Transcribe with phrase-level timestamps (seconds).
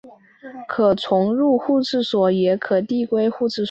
[0.67, 3.59] 可重入互斥锁也称递归互斥锁。